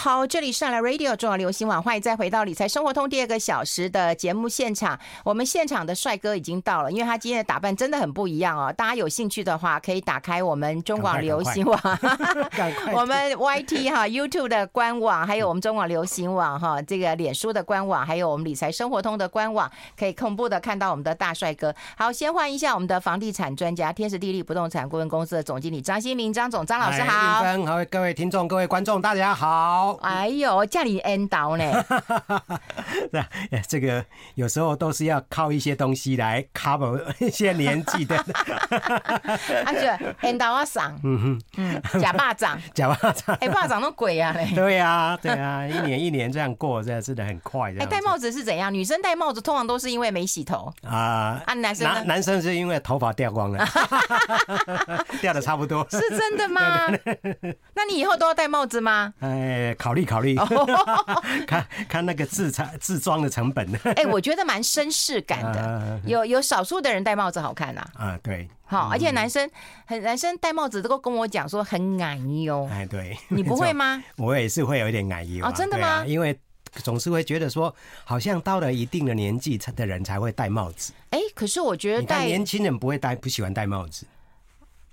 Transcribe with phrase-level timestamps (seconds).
[0.00, 4.96] 好，这里是来 Radio 中广流行网，欢迎再回到理财生活通第二个小时的节目现场。
[5.24, 8.72] 我们现场的帅哥已经到了，因为他今天的打扮真的很不一样哦。
[8.72, 11.80] 大家有兴趣的话，可以打开我们中广流行网，
[12.94, 19.68] 我们 YT 哈 YouTube 的官网，还有我们中广流行网哈这个脸书的官网，还有我们理财生活通的官网，
[19.98, 21.74] 可以同步的看到我们的大帅哥。
[21.96, 27.42] 好，先换一下我们的房地产专家，天时地利不动产顾问公司的总经理张新明张总张老师好。
[27.42, 29.87] 好，各位听众，各位观众，大家好。
[29.96, 31.84] 哎呦，叫你 end 到呢？
[33.68, 38.16] 这个有时候都是要靠一些东西来 cover 一些年纪的。
[39.64, 39.80] 啊，就
[40.28, 44.50] end 到啊，上，嗯哼，嗯，假霸掌，假霸掌，哎，巴掌都鬼啊嘞！
[44.54, 47.72] 对呀，对呀，一年一年这样过，真的是的很快。
[47.78, 48.72] 哎，戴帽子是怎样？
[48.72, 53.66] 女生戴帽子通常都是因为没洗头啊，啊，男生男男生是因为头发掉光了，
[55.20, 55.86] 掉的差不多。
[55.90, 56.88] 是真的吗？
[57.74, 59.12] 那你以后都要戴帽子吗？
[59.20, 59.74] 哎。
[59.78, 60.36] 考虑考虑，
[61.46, 63.66] 看看那个制产制装的成本。
[63.96, 67.86] 哎，我觉得蛮绅士感的， 有有少数的人戴帽子好看呐。
[67.94, 69.48] 啊，对，好，而且男生
[69.86, 72.68] 很男生戴帽子都跟我讲说很矮哟。
[72.70, 74.02] 哎，对，你不会吗？
[74.16, 75.46] 我也是会有一点矮哟。
[75.46, 76.04] 哦，真的吗？
[76.04, 76.38] 因为
[76.74, 80.92] 总是会觉得说，好像到了一定的年纪的人才会戴帽子。
[81.10, 84.04] 哎，可是我觉得戴年轻人不会戴，不喜欢戴帽子。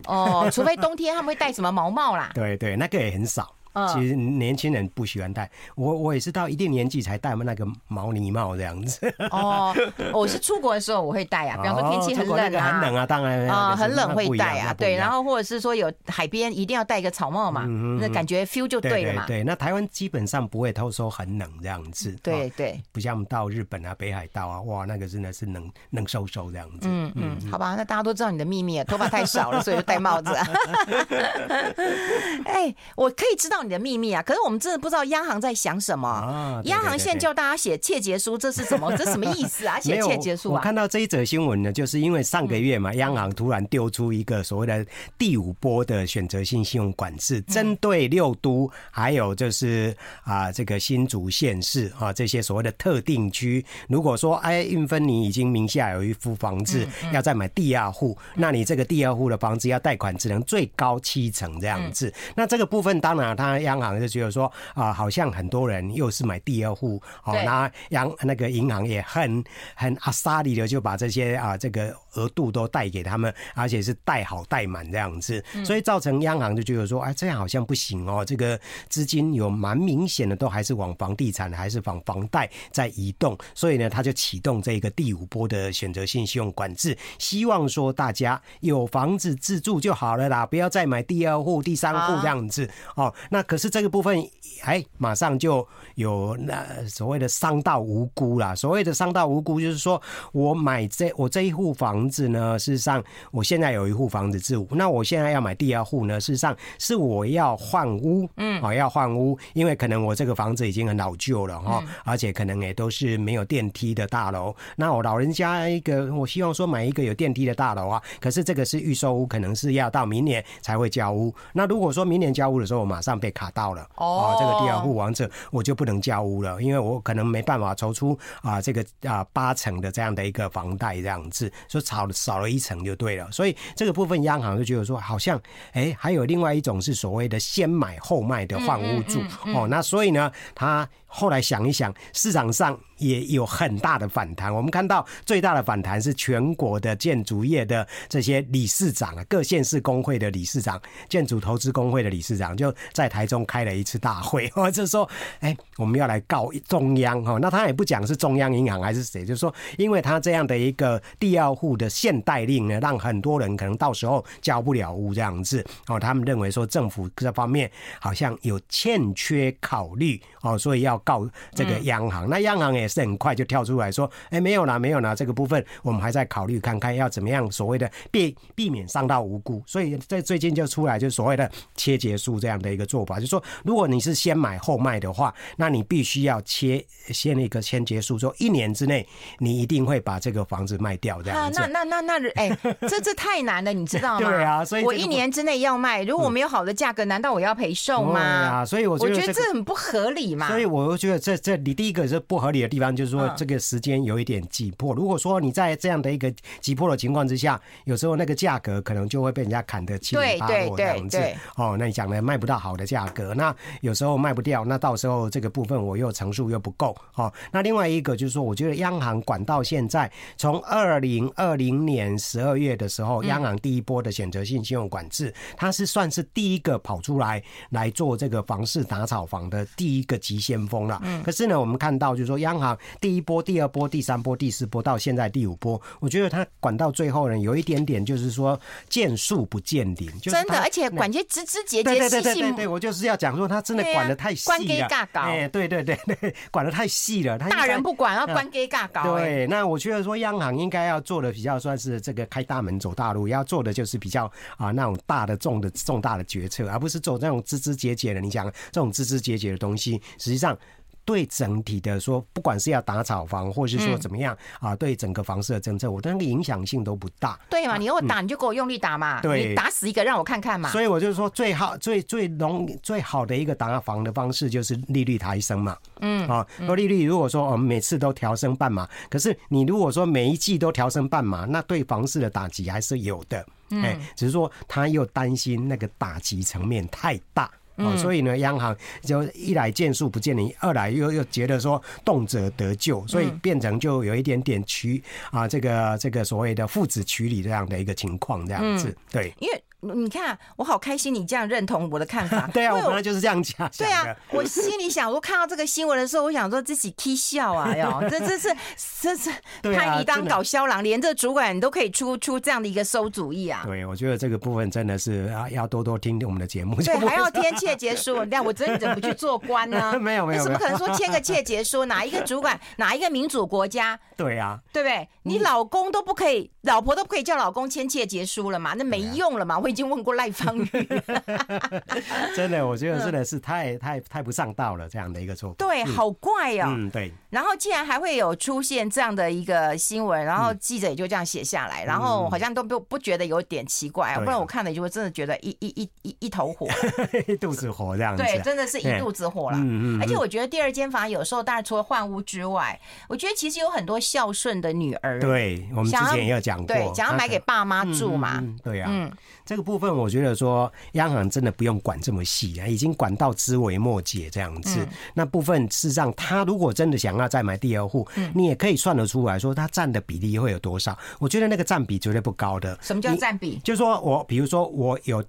[0.06, 2.30] 哦，除非冬天他们会戴什么毛帽啦。
[2.36, 3.54] 对对，那个也很少。
[3.94, 9.14] 其实年轻人不喜欢戴，我我也是到一定年纪才戴嘛那个毛呢帽这样子。
[9.32, 9.76] 哦，
[10.14, 17.66] 我是出国的时候我会戴啊，比方说天气很冷啊，很冷啊，当然啊，很冷会戴啊，对，然后或者是说有海边一定要戴一个草帽嘛，
[18.00, 19.26] 那感觉 feel 就对了嘛。
[19.28, 22.16] 对，那台湾基本上不会偷说很冷这样子。
[22.24, 26.88] 对对，不像我们到日本啊、北海道啊，哇，那个真的是冷冷飕飕这样子。
[26.90, 30.34] 嗯嗯，好吧，那大家都知道你的秘密，头发太少了，所以就戴帽子。
[32.46, 36.62] 哎，我可以知道你的秘密啊，可是我们真的不知道央行在想什么。
[36.66, 38.92] 央行现在叫大家写切结书，这是什么？
[38.96, 39.80] 这什么意思啊？
[39.80, 40.56] 写切结书啊？
[40.56, 44.86] 我看到这一则新闻呢，就是因为上个月嘛，央行突然丢出一个所谓的
[45.18, 62.14] 第五波的选择性信用管制，针对六都还有就是啊这个新竹县市啊这些所谓的特定区，如果说哎运芬你已经名下有一户房子，要再买第二户，那你这个第二户的房子要贷款只能最高七成这样子。
[62.36, 69.44] 那这个部分当然，他央行就觉得说啊，好像很多人又是买第二户，哦，那央那个银行也很
[69.76, 78.60] 很阿萨里的就把这些啊这个额度都贷给他们，而且是贷好贷满这样子，所以造成央行就觉得说，哎，这样好像不行哦，这个
[78.90, 93.14] 资金有蛮明显的都还是往房地产还是往房贷在移动，所以呢，他就启动这个第五波的选择性信用管制，希望说大家有房子自住就好了啦，不要再买第二户、第三户这样子哦。
[93.30, 94.28] 那可是这个部分，
[94.64, 98.56] 哎，马上就有那所谓的伤到无辜啦。
[98.56, 100.02] 所谓的伤到无辜，就是说
[100.32, 114.56] 我买这我这一户房子呢，事实上我现在有一户房子自住，那我现在要买第二户呢，事实上是我要换屋，嗯，哦，要换屋，因为可能我这个房子已经很老旧了哈，而且可能也都是没有电梯的大楼。
[114.76, 121.34] 那我老人家一个，我希望说买一个有电梯的大楼啊，可是这个是预售屋，可能是要到明年才会交屋。
[121.54, 133.32] 那如果说明年交屋的时候，我马上被卡到了哦，这个第二户王者我就不能交屋了，因为我可能没办法筹出啊这个啊八成的这样的一个房贷这样子，所以少少了一层就对了。
[133.32, 135.42] 所以这个部分央行就觉得说，好像
[135.72, 139.22] 哎还有另外一种是所谓的先买后卖的换屋住
[139.54, 140.88] 哦，那所以呢他。
[141.08, 144.54] 后来想一想，市场上也有很大的反弹。
[144.54, 157.38] 我们看到最大的反弹是全国的建筑业的这些理事长啊，各县市工会的理事长、建筑投资工会的理事长，就在台中开了一次大会，或者说，哎，我们要来告中 央哈。
[157.42, 165.98] 那他也不讲是中央银行还是谁，就是说，因为他这样的一个第二户的限贷令呢，让很多人可能到时候交不了屋这样子哦。
[165.98, 170.96] 他们认为说政府这方面好像有欠缺考虑哦，所以要。
[171.06, 189.08] 告这个央行，那央行也是很快就跳出来说：“哎，没有啦，没有啦，这个部分我们还在考虑看看要怎么样，所谓的避避免伤到无辜。”所以在最近就出来就所谓的切结束这样的一个做法，就说如果你是先买后卖的话，那你必须要切先一个先结束，说一年之内
[189.38, 191.62] 你一定会把这个房子卖掉这样子。
[191.84, 192.58] 那那那哎，
[192.88, 194.24] 这这太难了，你知道吗？
[194.32, 198.14] 对啊，所以我一年之内要卖，如果我没有好的价格，难道我要赔售吗？
[198.14, 200.48] 对啊，所以我觉得我觉得这很不合理嘛。
[200.48, 200.86] 所以我。
[200.86, 204.94] 又觉得这这你第一个是不合理的地方，就是说这个时间有一点急迫。
[204.94, 206.32] 如果说你在这样的一个
[206.62, 211.20] 急迫的情况之下，有时候那个价格可能就会被人家砍得七零八落这样子。
[211.56, 216.96] 哦，那你讲的卖不到好的价格，那有时候卖不掉，那到时候这个部分我又成数又不够。
[217.16, 231.02] 哦，那另外一个就是说，我觉得央行管到现在，从二零二零年十二月的时候，央行第一波的选择性信用管制，它是算是第一个跑出来来做这个房市打炒房的第一个急先锋了。
[231.24, 238.60] 可是呢，我们看到就是说，央行第一波、第二波、第三波、第四波，到现在第五波，我觉得它管到最后呢，有一点点就是说
[238.90, 241.84] 见树不见林，真的，而且管得枝枝节节。
[241.84, 244.88] 对对对对，我就是要讲说，他真的管的太细了。
[245.14, 247.38] 哎，对对对对， 管的太细了。
[247.38, 249.16] 大人不管，要关给尬搞。
[249.16, 258.20] 对，那我觉得说，央行应该要做的比要算是这个开大门走大路，要做的就是比较啊那种大的重的重大的决策，而不是做那种枝枝节节的。
[258.20, 260.58] 你想这种枝枝节节的东西，实际上。
[261.06, 267.40] 对整体的说，不管是要打炒房，或是说怎么样、嗯、啊，对整个房市的政策，我的那个影响性都不大。
[267.50, 267.78] 对嘛？
[267.78, 269.22] 你要打，你就给我用力打嘛。
[269.22, 270.70] 对、嗯，你打死一个让我看看嘛。
[270.72, 275.78] 所以我就是说，最好最最容最好的一个打房的方式，就是利率抬升嘛。
[276.00, 283.46] 嗯啊，说利率如果说我们每次都调升半码，可是你如果说每一季都调升半码，那对房市的打击还是有的。
[283.70, 287.50] 哎，只是说他又担心那个打击层面太大。
[287.78, 299.64] 哦，所以呢，央行就一来见树不见林，二来又又觉得说动辄得咎，所以变成就有一点点取啊，这个这个所谓的父子取理这样的一个情况，这样子，对，因为。
[299.94, 302.50] 你看，我好开心，你这样认同我的看法。
[302.54, 303.70] 对啊，我本来就是这样讲。
[303.78, 308.56] 对啊，我心里想，我看到这个新闻的时候，我想说自己踢笑啊哟，这这是
[309.02, 309.30] 这是
[309.74, 313.64] 派你当搞笑郎，连这主管都可以出出这样的一个馊主意啊。
[313.66, 316.76] 对，我觉得这个部分真的是啊，要多多听我们的节目。
[316.82, 318.24] 对，还要签切结书。
[318.26, 319.98] 那我真的怎么不去做官呢？
[320.00, 321.86] 没有没有，怎么可能说签个切结书？
[321.86, 324.00] 哪一个主管，哪一个民主国家？
[324.18, 325.08] 对啊，对不对？
[325.24, 328.74] 你老公都不可以，老婆都不可以叫老公签切结书了嘛？
[328.76, 329.58] 那没用了嘛？
[329.58, 330.58] 我已经问过赖芳。
[332.36, 335.54] 真的，我觉得真的是太太太不上道了，这样的一个错误。
[335.54, 336.66] 对，好怪哦。
[336.70, 337.12] 嗯，对。
[337.30, 344.20] 然后竟然还会有出现这样的一个新闻，然后记者也就这样写下来，然后好像都不不觉得有点奇怪啊。
[344.20, 346.66] 不然我看了就会真的觉得一一一一一头火，
[347.28, 348.24] 一肚子火这样子。
[348.24, 349.58] 对，真的是一肚子火了。
[349.58, 350.02] 嗯嗯。
[350.02, 352.80] 而且我觉得第二间房有时候，当然除了换屋之外，
[353.10, 355.20] 我觉得其实有很多孝顺的女儿。
[355.20, 358.42] 对，我们之前也有讲过，对，想要买给爸妈住嘛。
[358.64, 358.86] 对呀。
[358.88, 359.12] 嗯。
[359.46, 364.88] 这个部分我觉得说，央行真的不用管这么细啊，已经管到枝微末节这样子。
[365.14, 370.98] 那部分事实上，他如果真的想要再买第二户，你也可以算得出来说，他占的比例会有多少？
[371.20, 372.78] 我觉得那个占比绝对不高的。
[372.82, 373.60] 什么叫占比？
[373.64, 375.24] 就是说我比如说我有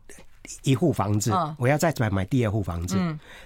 [0.63, 2.97] 一户房子，我要再买买第二户房子，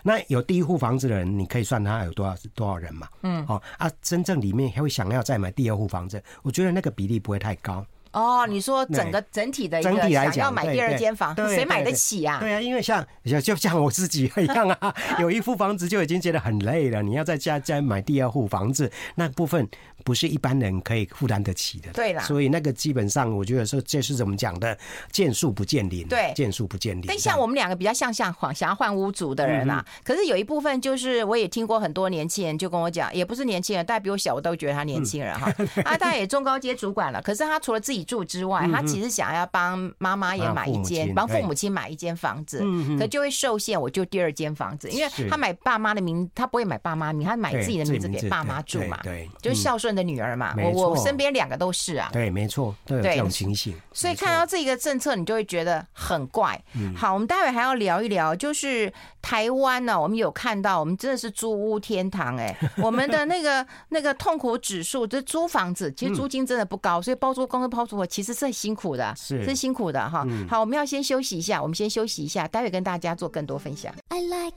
[0.03, 3.09] 那有第一户房子的人，你可以算他有多少多少人嘛？
[3.23, 7.85] 嗯，好啊，真正里面还会想要再买第二户房子，我觉得那个比例不会太高。
[8.13, 12.39] 哦，你说整个整体的一个想要买第二间房，谁买得起啊？
[12.41, 13.07] 对啊，因为像
[13.43, 19.69] 就像我自己一样啊，有一户房子就已经觉得很累了，你要再加再买第二户房子，那部分
[20.05, 21.93] 不是一般人可以负担得起的。
[21.93, 24.77] 对啦，所以那个基本上我觉得说这是怎么讲的，
[25.13, 27.05] 见树不见林，对，见树不见林。
[27.07, 35.55] 但像我们两个比较像像想要换屋主的人啊，可是有一部分就是我也听过很多年轻人就跟我讲，也不是年轻人，大家比我小，我都觉得他年轻人哈，
[35.85, 38.00] 啊，他也中高阶主管了，可是他除了自己。
[38.05, 42.65] 住之外，他其实想要帮妈妈也买一间，帮父母亲买一间房子，
[42.99, 43.81] 可就会受限。
[43.81, 50.55] 我就第二间房子，因为他买爸妈的名，他不会买爸妈名，他买自己的名字给爸妈住嘛，对，就是孝顺的女儿嘛。
[50.75, 53.75] 我我身边两个都是啊，对，没错，都有这种情形。
[53.93, 56.61] 所以看到这个政策，你就会觉得很怪。
[56.97, 70.25] 好，我们待会还要聊一聊，就是台湾呢，我们有看到，我们真的是租屋天堂哎， 我们的那个那个痛苦指数，就是租房子，其实租金真的不高，所以包租公跟包租婆其实是很辛苦的，是，是辛苦的哈。
[70.49, 73.93] 好，我们要先休息一下，我们先休息一下，待会跟大家做更多分享。
[74.11, 74.55] I like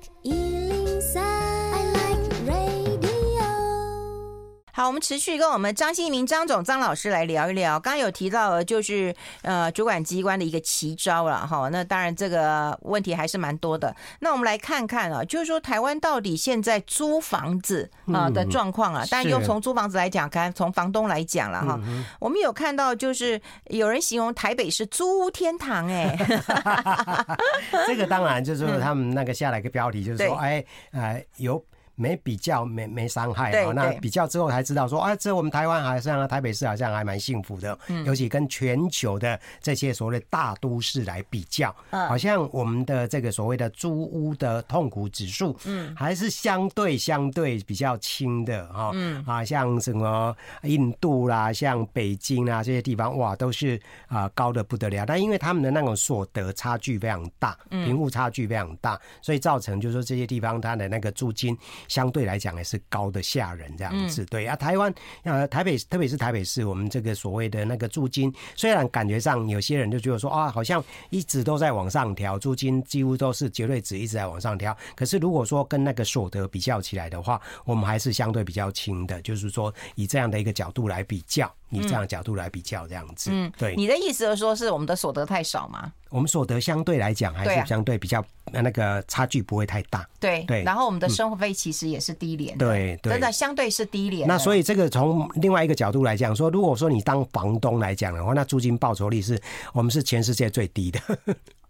[4.75, 7.79] 好，我们持续跟我们张新明张总张老师来聊一聊。
[7.79, 11.69] 刚刚有提到，就是呃主管机关的一个奇招了哈。
[11.71, 13.95] 那当然这个问题还是蛮多的。
[14.19, 19.05] 那我们来看看啊，就是说台湾到底现在租房子啊的状况啊。
[19.11, 21.79] 当然用从租房子来讲，看从房东来讲了哈。
[22.19, 26.17] 我们有看到，就是有人形容台北是租屋天堂哎。
[27.85, 31.63] 这个当然就是他们那个下来一个标题，就是说哎呃有。
[31.95, 33.73] 没比较没没伤害啊哦。
[33.73, 55.05] 那比较之后才知道说啊，这我们台湾好像台北市好像还蛮幸福的，嗯，尤其跟全球的这些所谓的大都市来比较，嗯，好像我们的这个所谓的租屋的痛苦指数，嗯，还是相对相对比较轻的哈，嗯啊，像什么印度啦，像北京啊这些地方，哇，都是啊高的不得了。
[55.05, 61.57] 但因为他们的那种所得差距非常大，贫富差距非常大，所以造成就是说这些地方它的那个租金。
[61.87, 74.75] 相对来讲也是高的吓人这样子，对啊，台湾呃台北特别是台北市，我们这个所谓的那个租金，虽然感觉上有些人就觉得说啊，好像一直都在往上调，租金几乎都是绝对值一直在往上调。
[74.95, 81.51] 可是如果说跟那个所得比较起来的话，我们还是相对比较轻的，就是说以这样的一个角度来比较。
[81.77, 85.91] 以这样的角度来比较，这样子，嗯，对，你的意思是说，是我们的所得太少吗？
[86.09, 90.63] 我们所得相对来讲还是相对比较那个差距不会太大，对对。
[90.63, 94.27] 然后我们的生活费其实也是低廉，对对，真的相对是低廉。
[94.27, 99.41] 那所以这个从另外一个角度来讲，说如果说你当房东来讲的话，那租金报酬率是
[99.73, 100.99] 我们是全世界最低的。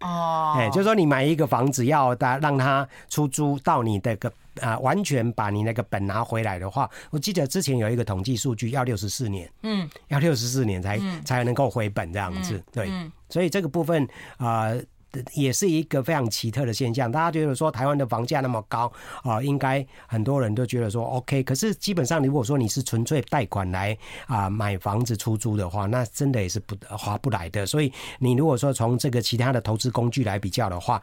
[0.00, 4.30] 哦， 哎，就是说你买一个房子要让让它出租到你的个。
[4.60, 14.06] 啊，完全把你那个本拿回来的话，我记得之前有一个统计数据，要六十四年，嗯，要六十四年才、嗯、才能够回本这样子，嗯、对，嗯、所以这个部分
[14.36, 14.68] 啊。
[14.68, 14.82] 呃
[15.32, 18.90] 也是一个非常奇特的现象，大家觉得说台湾的房价那么高
[19.22, 21.42] 啊，应该很多人都觉得说 OK。
[21.42, 27.66] 可是基本上，如果说你是纯粹贷款来啊买房子出租的话，那真的也是不划不来的。
[27.66, 31.00] 所以你如果说从这个其他的投资工具来比较的话，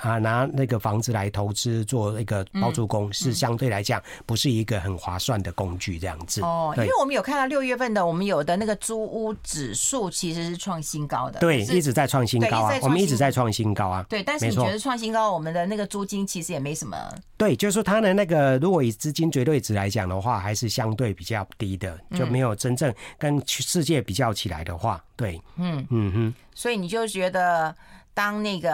[0.00, 6.42] 啊拿那个房子来投资做一个包租公，是相对来讲不是一个很划算的工具这样子。
[6.42, 13.53] 哦，因为我们有看到六月份的我们有的那个租屋指数其实是创新高的，对，一直在创新高啊，我们一直在创。
[13.54, 16.96] 新高啊，对，但是你觉得创新高，我们的那个租金其实也没什么。
[17.36, 25.86] 对，就是说它的那个，如果以资金绝对值来讲的话，还是相对比较低的，就没有真正跟世界比较起来的话，对，嗯。
[25.90, 27.72] 嗯哼，所以你就觉得。
[28.14, 28.70] 当那个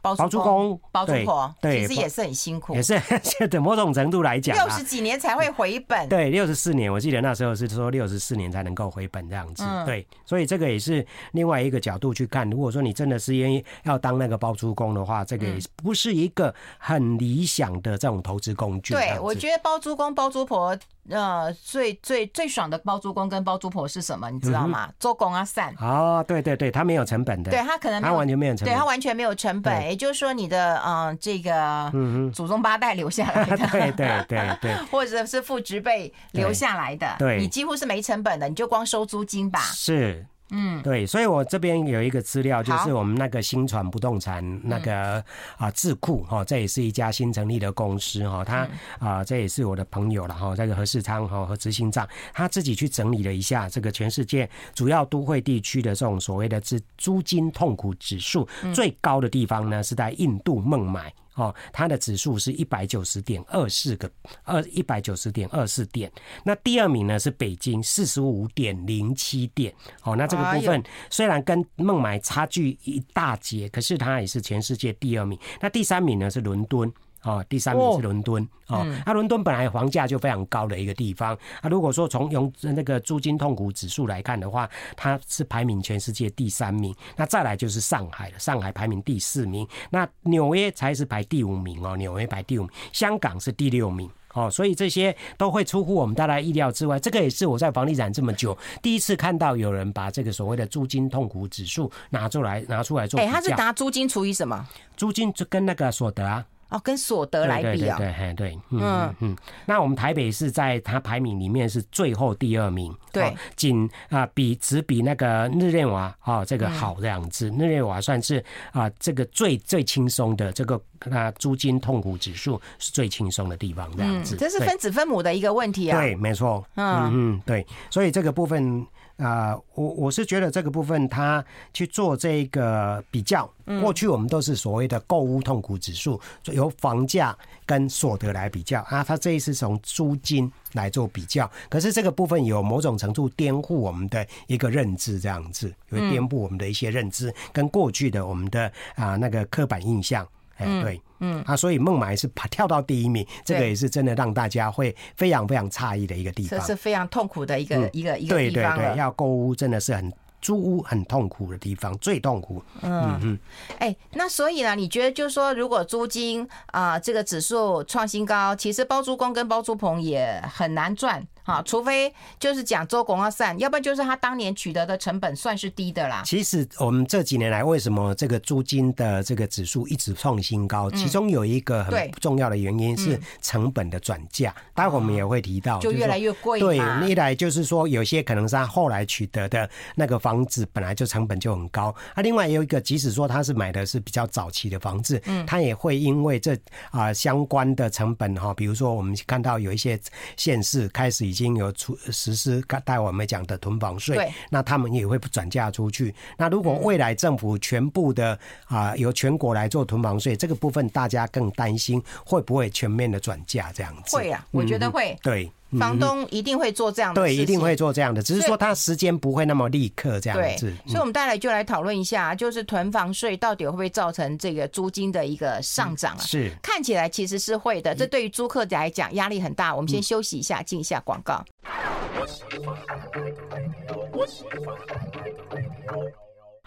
[0.00, 6.08] 包租公、包租婆，其实也是很辛苦，也是 现在某种程度来讲，六十几年才会回本。
[6.08, 9.62] 对，六十四年，我记得那时候是说六十四年才能够回本这样子。
[9.84, 12.48] 对，所以这个也是另外一个角度去看。
[12.48, 18.94] 如果说你真的是愿意要当那个包租公的话，这个也不是一个很理想的这种投资工具。
[18.94, 20.74] 对，我觉得包租公、包租婆。
[21.10, 24.30] 呃，最最最爽的包租公跟包租婆是什么？
[24.30, 24.88] 你知道吗？
[25.00, 31.90] 做工啊，散哦，对对对，他没有成本的，对他可能他完全没有成本，对他完全没有成本，也就是说你的嗯这个
[32.32, 40.24] 祖宗八代留下来的， 对对对对， 或者是父执辈留下来的，对，你几乎是没成本的，你就光收租金吧，是。
[40.54, 45.24] 嗯，对，所以我这边有一个资料，就是我们那个新传不动产那个
[45.56, 48.68] 啊智库哈，这也是一家新成立的公司哈，他
[48.98, 61.12] 啊这也是我的朋友了哈，这个何世昌哈和执行长他自己去整理了一下这个全世界主要都会地区的这种所谓的租租金痛苦指数最高的地方呢是在印度孟买。
[61.34, 64.10] 哦，它的指数是一百九十点二四个
[64.44, 66.10] 二一百九十点二四点。
[66.44, 69.72] 那第二名呢是北京四十五点零七点。
[70.02, 75.38] 哦，那这个部分虽然跟孟买差距一大截，可是它也是全世界第二名。
[75.60, 76.92] 那第三名呢是伦敦。
[77.22, 81.38] 哦，第三名是伦敦哦，那伦敦本来房价就非常高的一个地方。
[81.60, 86.94] 啊，如果说从用那个租金痛苦指数来看的话，它是排名全世界第三名。
[87.16, 89.66] 那再来就是上海了，上海排名第四名。
[89.90, 94.50] 那纽约才是排第五名哦，纽约排第五名，香港是第六名哦。
[94.50, 96.98] 所以这些都会出乎我们大家意料之外。
[96.98, 103.20] 这个也是我在房地产这么久第一次看到有人把这个所谓的租金痛苦指数拿出来拿出来做。
[103.20, 104.66] 哎，他是拿租金除以什么？
[104.96, 106.44] 租金就跟那个所得啊。
[106.72, 109.14] 哦，跟所得来比啊，对对对，嗯嗯。
[109.20, 109.36] 嗯。
[109.66, 124.36] 那我们台北市在它排名里面是最后第二名，对，仅啊比只比那个日内瓦啊这个好这样子，日内瓦算是啊这个最最轻松的这个啊租金痛苦指数是最轻松的地方这样子。
[124.36, 128.86] 这是分子分母的一个问题啊，对，没错，嗯嗯对，所以这个部分。
[129.18, 133.48] 啊、呃，我我是觉得这个部分，他去做这个比较，
[133.80, 150.26] 过去我们都是所谓的购物痛苦指数，由房价跟所得来比较啊，他这一次从租金来做比较，可是这个部分有某种程度颠覆我们的一个认知，这样子，会颠覆我们的一些认知，跟过去的我们的啊那个刻板印象。
[150.64, 158.76] 嗯，对，嗯啊，所以孟买是爬跳到第一名，这个也是真的让大家会非常非常诧异的一个地方，这是非常痛苦的一个一个一个地方。
[158.76, 162.62] 对对对，要购屋真的是很租屋很痛苦的地方，最痛苦。
[162.80, 163.38] 嗯嗯。
[163.78, 171.24] 哎、欸，那所以呢，你觉得就是说，如果租金啊、呃、这个指数创新高，其实包租公跟包租婆也很难赚。
[171.44, 176.22] 好，除非就是讲周公要散，要不然就是他当年取得的成本算是低的啦。
[176.24, 180.88] 其实我们这几年来，为什么这个租金的这个指数一直创新高？
[180.92, 184.54] 其中有一个很重要的原因是成本的转嫁。
[184.72, 186.60] 待会我们也会提到，就越来越贵。
[186.60, 191.92] 对，一来就是说有些可能是他后来取得的那个房子本来就成本就很高。
[192.14, 196.56] 啊，另外也有一个，即使说他是买的是比较早期的房子，嗯，他也会因为这
[196.92, 199.98] 啊相关的成本哈，比如说我们看到有一些
[200.36, 201.31] 县市开始。
[201.32, 206.14] 已经有出实施刚才我们讲的囤房税，对，那他们也会转嫁出去。
[206.36, 214.14] 那如果未来政府全部的啊、呃、由全国来做囤房税，这个部分大家更担心会不会全面的转嫁这样子？
[214.14, 215.12] 会啊，我觉得会。
[215.12, 215.52] 嗯、对。
[215.78, 220.72] 房东一定会做这样的，对，一定会做这样的，只是说他时间不会那么立刻这样子。
[220.86, 226.20] 所以，我们带来就来讨论一下，就是囤房税到底会不会造成这个租金的一个上涨啊？
[226.20, 227.94] 是，看起来其实是会的。
[227.94, 229.74] 这对于租客来讲压力很大。
[229.74, 231.44] 我们先休息一下，进一下广告。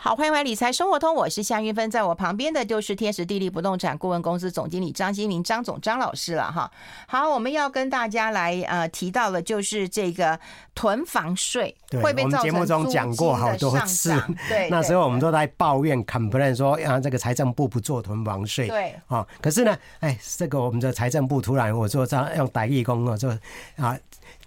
[0.05, 6.71] 好，欢迎回来理财生活通，我是夏云芬，在我旁边的就是天时地利不动产顾问公司总经理张新明张总张老师了哈。
[7.07, 10.39] 好，我们要跟大家来呃提到的，就是这个
[10.75, 12.77] 囤房税会被造成租金的上涨。
[12.77, 14.13] 我们节目中讲过好多次，
[14.47, 23.35] 对，那时候我们都在抱怨 complain 说啊，这个财政部不做囤房税，对啊，可是呢，哎，这个我们的财政部突然我说这样用台语讲啊，说
[23.77, 23.97] 啊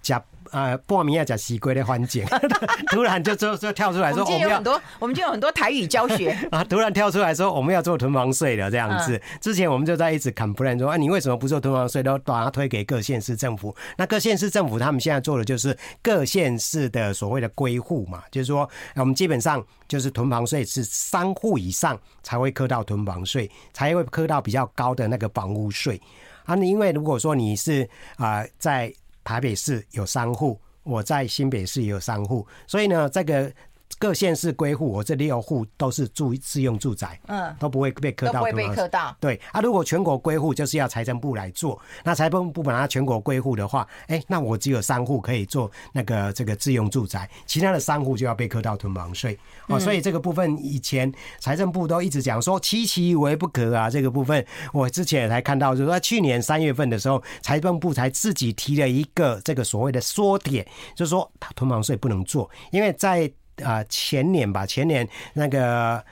[0.01, 0.23] 加。
[0.51, 2.25] 呃，半暝要讲西归的环境，
[2.91, 9.21] 突然就就就跳出来说，我们有很多，我们就有很多台语教学 啊，突然跳出来说我们要做囤房税了这样子。
[9.41, 13.75] 之前我们就在一直 complain 说，啊，你为什么不做囤房税，都把它推给各县市政府？
[13.97, 26.01] 那各县市政府他们现在做的就是各县市的所谓的归户嘛，就是说我们基本上就是囤房税是三户以上才会课到囤房税，才会课到比较高的那个房屋税
[26.45, 26.55] 啊。
[26.55, 27.87] 因为如果说你是
[28.17, 28.91] 啊在
[29.29, 33.53] 台北市有三户，我在新北市也有三户，所以呢，这个。
[33.99, 39.15] 各县市归户，我这六户都是住自用住宅，嗯，都不会被课到，都不会被课到。
[39.19, 41.77] 对啊，如果全国归户，就是要财政部来做。
[42.05, 49.37] 那财政部把它全国归户的话，哎、欸，那我只有三户可以做那个这个自用住宅，其他的三户就要被课到囤房税。
[49.67, 53.89] 哦，所以这个部分以前财政部都一直讲说，期期为不可啊。
[53.89, 60.65] 这个部分我之前也才看到，就是说去年三月份的时候，财政部才自己提了一个这个所谓的缩点，
[60.95, 63.29] 就是说囤房税不能做，因为在
[63.63, 66.03] 啊，前年吧，前年那个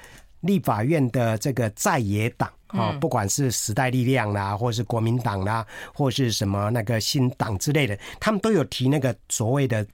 [0.41, 9.85] 立法院的这个在野党啊，不管是时代力量啦，或是国民党啦，或是什么那个新党之类的，他们都有提那个所谓的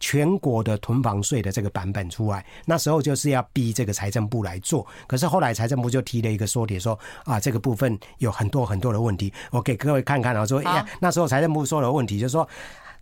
[0.00, 2.44] 全国的囤房税的这个版本出来。
[2.64, 9.32] 那时候就是要逼这个财政部来做，可是后来财政部就提了一个缩点，说啊，这个部分有很多很多的问题。
[9.50, 12.48] 我给各位看看啊，说哎呀，那时候财政部说的问题就是说。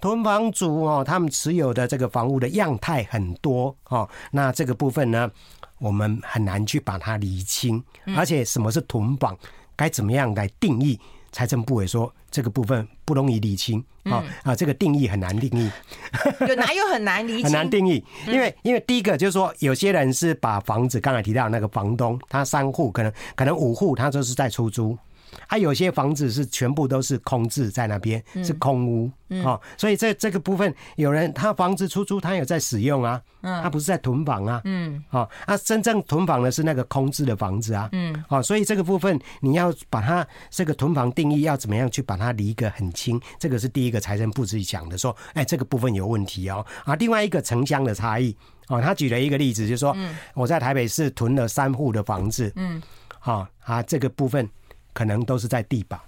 [0.02, 5.30] 囤房族哦，他们持有的这个房屋的样态很多哦，那这个部分呢，
[5.78, 7.80] 我们很难去把它厘清，
[8.16, 9.38] 而且什么是囤房，
[9.76, 10.98] 该怎么样来定义？
[11.30, 15.70] 财政部也说这个部分不容易理清啊啊，这个定义很难定义，
[16.46, 17.44] 有哪有很难理清？
[17.44, 24.98] 很难定义，因为因为第一个就是说，有些人是把房子刚才提到那个房东，他三户可能可能五户，他就是在出租。
[25.46, 29.10] 还、啊、有些房子是全部都是空置在那边，是空屋
[29.44, 48.36] 哦，所以这这个部分有人他房子出租，他有在使用啊，他不是在囤房啊，嗯，哦，啊，真正囤房的是那个空置的房子啊，嗯，哦，所以这个部分你要把它这个囤房定义要怎么样去把它理个很清，这个是第一个财政部自己讲的，说，哎，这个部分有问题哦，啊，另外一个城乡的差异，
[48.68, 49.96] 哦，他举了一个例子，就是说，
[50.34, 52.82] 我在台北市囤了三户的房子，嗯，
[53.18, 54.46] 好啊，这个部分。
[54.92, 55.98] 可能都是在地堡。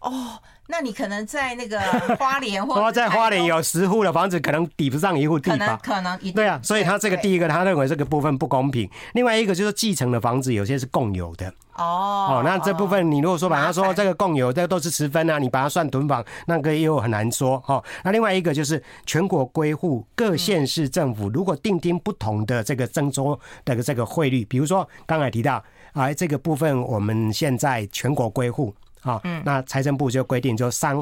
[0.00, 1.80] 哦，那你可能在那个
[2.18, 11.48] 花莲或者在花莲有十户的房子，可能抵不上一户地堡，可能对啊，所以他这个第一个他认为这个部分不公平，另外一个就是继承的房子有些是共有的。
[11.74, 11.82] 哦，
[12.30, 17.82] 哦，那这部分你如果说把它说这个共有，这个都是十分啊，你把它算囤房，那个又很难说哦。
[18.04, 25.60] 那另外一个就是全国归户，各县市政府如果定定不同的这个征收的这个汇率，比如说刚才提到。
[26.04, 30.96] 而这个部分，我们现在全国归户啊，那财政部就规定，就三，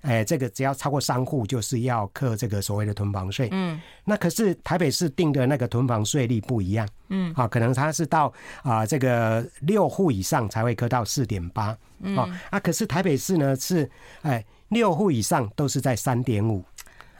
[0.00, 3.48] 哎，这个只要超过三户，就是要课这个所谓的囤房税。
[3.52, 6.88] 嗯，那可是台北市定的那个囤房税率不一样。
[7.08, 8.32] 嗯，啊，可能它是到
[8.62, 11.76] 啊这个六户以上才会课到四点八。
[12.16, 13.90] 啊，啊，可是台北市呢是
[14.22, 16.64] 哎六户以上都是在三点五。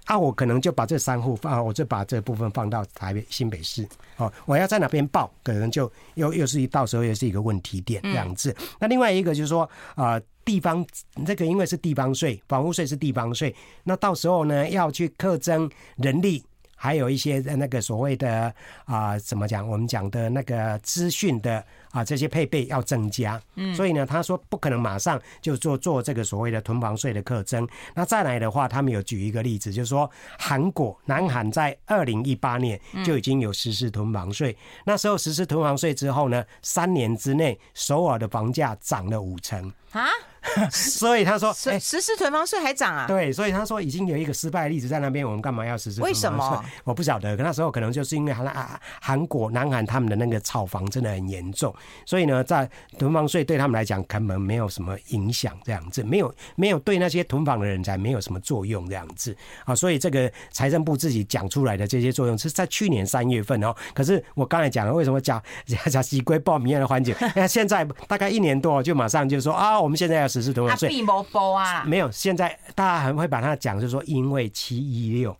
[0.09, 3.87] 啊，我可能就把这三户放，我就把这部分放到台北新北市。
[4.17, 8.51] 哦，我要在哪边报，可能就又又是一到时候又是一个问题点这样子。
[8.59, 9.63] 嗯、那另外一个就是说
[9.95, 10.85] 啊、呃，地方
[11.27, 16.43] 这个因为是地方税，房屋税是地方税，那到时候呢要去课征人力。
[16.81, 19.69] 还有一些那个所谓的啊、呃，怎么讲？
[19.69, 23.41] 我们讲的那个资讯的啊，这些配备要增加。
[23.57, 27.69] 嗯，所以呢，他说不可能马上就做做这个所谓的囤房税的课征。
[27.95, 34.57] 那再来的话，他们有举一个例子，就是说韩国南韩在二零一八年就已经有实施囤房税。
[34.85, 40.09] 那时候实施囤房税之后呢，三年之内首尔的房价涨了五成啊。
[40.71, 43.07] 所以他说，实实施囤房税还涨啊？
[43.07, 46.01] 对，所以他说已经有一个失败的例子在那边，我们干嘛要实施？
[46.01, 46.65] 为什么？
[46.85, 47.37] 我不晓得。
[47.37, 51.75] 那时候可能就是因为韩韩国南韩他们的那个炒房真的很严重，
[52.07, 59.75] 所以呢，在囤房税对他们来讲根本没有什么影响，这样子没有没有对那些囤房的人才没有什么作用，这样子啊。
[59.75, 63.75] 所以这个财政部自己讲出来的这些作用是在去年三月份哦。
[63.93, 65.43] 可是我刚才讲了，为什么讲
[65.91, 67.15] 讲 西归报名的环节？
[67.35, 70.89] 那现在大概一年多就马上就说啊，我们现在要实施囤房税。
[70.89, 75.37] 啊，没有，现在大家还会把它讲，就是说因为七一六，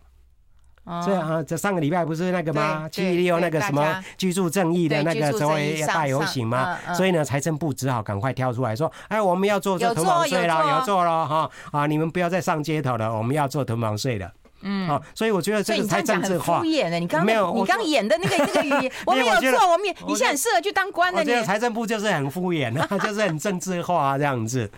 [1.05, 2.89] 这样啊，这上个礼拜不是那个吗？
[2.89, 6.77] 七一六那个什么居住正义的那个所谓大游行吗？
[6.95, 14.31] 所以呢，财政部只好赶快跳出来说，哎，我们要做这囤房税了，有做了哈啊，你们不要再上街头了，我们要做囤房税了。
[14.61, 16.59] 嗯，好，所以我觉得这个太政治化。
[16.59, 21.19] 敷衍了，你刚刚没有，你刚演的那个那个语 言，我没有错，我们你现在很适合去当官的。
[21.19, 24.69] 我觉得财政部就是很敷衍啊， 就是很政治化这样子。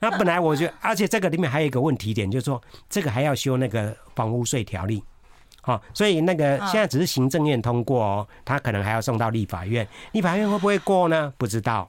[0.00, 5.00] 那本来我觉得，而且这个里面还有一个问题点，就是说这个还要修那个房屋税条例，
[5.60, 11.32] 好，所以那个现在只是行政院通过哦，他可能还要送到立法院，立法院会不会过呢？
[11.38, 11.88] 不知道。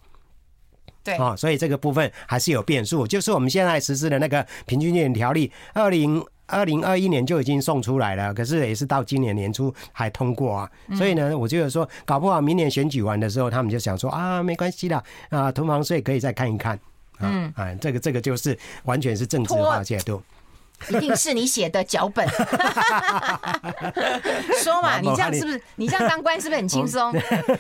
[1.04, 3.08] 对，啊，所以这个部分还是有变数。
[3.08, 6.24] 就是我们现在实施的那个平均地权条例，二零。
[6.52, 10.70] 二零二一年就已经送出来了，可是也是到今年年初还通过啊。
[10.96, 16.80] 所以呢，我觉得说，搞不好明年选举完的时候，他们就想说啊，没关系的，啊，囤房税可以再看一看。
[17.20, 20.22] 嗯，啊，这个这个就是完全是政治化解读。
[20.90, 22.28] 一定是你写的脚本，
[24.64, 25.62] 说嘛，你这样是不是？
[25.76, 27.14] 你这样当官是不是很轻松？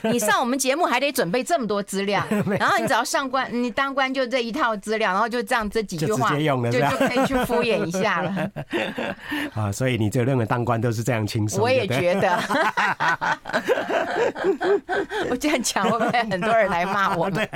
[0.04, 2.26] 你上我们节目还得准备这么多资料，
[2.60, 8.50] 然后你只要上官，你当官就这一套资料，然后就这样这几句话，就就可以去敷衍一下了。
[9.54, 11.62] 啊，所以你就认为当官都是这样轻松？
[11.62, 12.40] 我也觉得。
[15.30, 17.30] 我这样讲会不会很多人来骂我？
[17.30, 17.48] 对，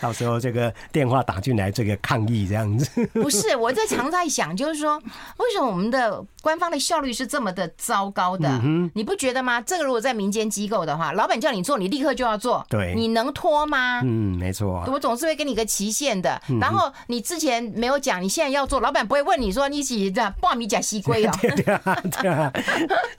[0.00, 3.06] 到时候这个电话打进来，这个抗议这样子。
[3.14, 4.55] 不是，我在常在想。
[4.56, 8.60] 就是说，为什么我们的官方的效率是这么的糟糕的？
[8.94, 9.60] 你不觉得吗？
[9.60, 12.64] 这个如果在民间机构的话，老板叫你做，你立刻就要做。
[12.68, 14.00] 对，你能拖吗？
[14.02, 14.84] 嗯，没错。
[14.86, 16.40] 我总是会给你个期限的。
[16.60, 21.32] 然后你之前没有讲，你现在要做，老板不会问你说你几这报米甲西龟哦。
[21.42, 22.52] 对啊，对啊，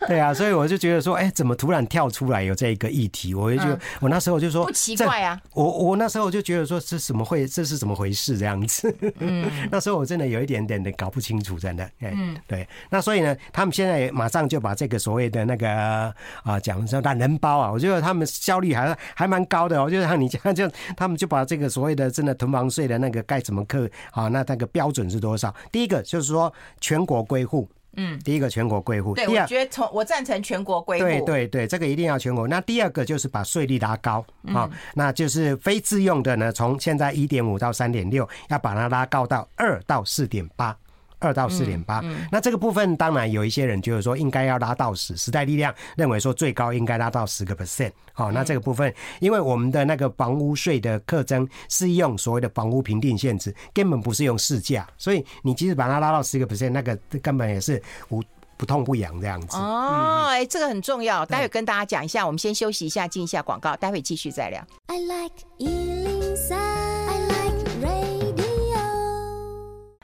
[0.07, 0.33] 对啊。
[0.33, 3.33] 所以我就觉得说，哎，怎么突然跳出来有这一个议题？
[3.33, 3.61] 我就
[3.99, 5.39] 我那时候就说不奇怪啊。
[5.53, 7.45] 我我那时候就觉得说，这怎么会？
[7.47, 8.37] 这是怎么回事？
[8.37, 8.95] 这样子。
[9.19, 11.89] 嗯， 那时候我真的有一点点的搞不清楚，真的。
[11.99, 12.67] 嗯，对。
[12.89, 16.13] 那所以呢，他们现在也马上就把这个所谓的那个
[16.43, 19.81] 啊讲说懒人包啊，我觉得他们效率还还蛮高的。
[19.81, 25.53] 我觉得像你这样，就他们就把这个所谓的真的囤房税的那个该怎么课啊，那那个标准是多少？
[25.71, 29.15] 第一个就是说全国归户，嗯，第一个全国归户。
[29.15, 31.05] 对，我觉得从我赞成全国归户。
[31.05, 32.47] 对对对，这个一定要全国。
[32.47, 40.77] 那第二个就是把税率拉高啊，那就是非自用的呢，从现在一点五到三点六，要把它拉高到二到四点八。
[41.19, 47.91] 二到四点八，那这个部分当然有一些人就是说应该要拉到十，时代力量认为说最高应该拉到十个 percent。
[48.13, 58.23] 好，那这个部分，因为我们的那个房屋税的课征是用所谓的房屋评定限值，根本不是用市价，所以你即使把它拉到十个 percent，那个根本也是无
[58.55, 59.55] 不痛不痒这样子。
[59.57, 62.25] 哦，哎，这个很重要，待会跟大家讲一下。
[62.25, 64.65] 我们先休息一下，进一下广告，待会继续再聊。
[64.87, 65.35] I like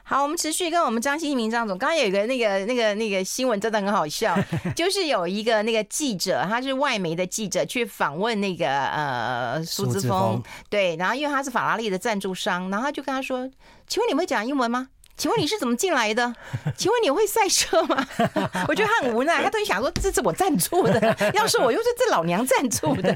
[0.06, 1.78] 好，我们持续跟我们张新民张总。
[1.78, 4.38] 刚刚有一个那个那个那个新闻，真的很好笑，
[4.76, 13.50] 就是有一个那个记者，他是外媒的记者，去访问那个呃苏之峰，对，然后因为他是法拉利的赞助商，然后他就跟他说
[13.88, 16.36] ：“请问你会讲英文吗？”请问你是怎么进来的？
[16.76, 18.06] 请问你会赛车吗？
[18.68, 23.14] 我觉得他很无奈，他都想说，这是我赞助的， 要是我又是这老娘赞助的。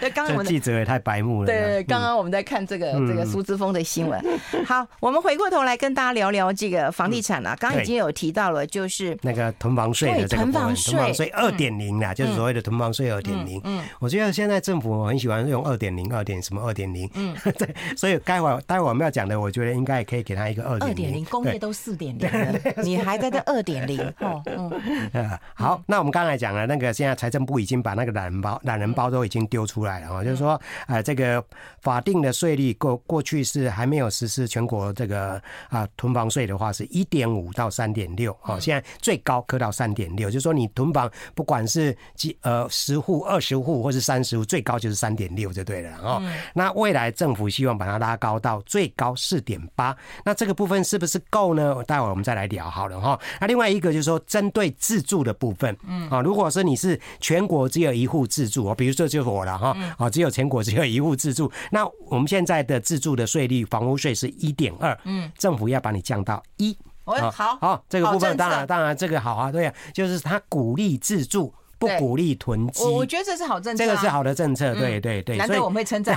[0.00, 1.46] 对，刚刚我们记者也太白目了。
[1.46, 4.20] 对对，刚刚我们在看这个这个苏之峰的新闻。
[4.66, 7.54] 好，我们回过头来跟大家聊聊这个房地产啊。
[7.60, 13.60] 刚刚已经有提到了，就是那个囤房税的这个部分，囤房税二点零啦，就是所谓的囤房税二点零。
[13.64, 17.08] 嗯，我觉得现在政府很喜欢用二点零、二点什么二点零。
[17.14, 21.01] 嗯，对，所以待会待会我们要讲的，我觉得应该也可以给他一个二点。
[21.02, 24.42] 点零，工业都四点零了， 你还在这二点零 哦。
[24.46, 24.70] 嗯，
[25.54, 31.44] 好，那我们刚才讲了，那个现在财政部已经把那个懒人包、懒人包都已经丢出来了啊，就是说，呃，这个
[31.80, 46.22] 法定的税率过过去是还没有实施全国这个啊囤房税的话，是一点五到三点六哦，现在最高可到三点六，就是说你囤房不管是几呃十户、二十户或是三十户，最高就是三点六就对了哦。
[46.54, 51.74] 那未来政府希望把它拉高到最高四点八，那这个部分是不是够呢？
[51.86, 53.18] 待会儿我们再来聊好了哈。
[53.40, 71.54] 那另外一个就是说，针对自住的部分，嗯啊，如果说你是全国只有一户自住哦，比如说就是我了哈，啊，只有全国只有一户自住，那我们现在的自住的税率，房屋税是一点二，嗯，政府要把你降到一，好，好，这个部分当然当然这个好啊，对啊，就是他鼓励自住。
[71.82, 75.36] 不鼓励囤积，我我觉得这是好政策，啊，这个是好的政策，对对对。
[75.36, 76.16] 难得我们会称赞，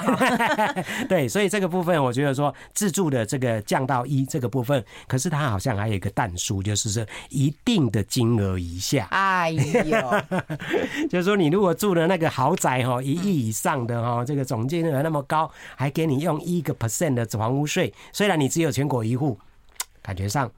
[1.09, 9.07] 对，所以这个部分我觉得说自住的这个降到一这个部分，可是它好像还有一个淡书，就是说一定的金额以下。
[9.09, 9.97] 哎呦，
[11.09, 19.39] 就是说你如果住的那个豪宅哈，一亿以上的哈，这个总金额那么高，还给你用一个 percent 的房屋税，虽然你只有全国一户，
[20.03, 20.51] 感觉上。